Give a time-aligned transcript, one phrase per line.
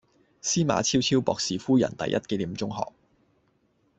[0.41, 2.91] 司馬昭昭博士夫人第一紀念中學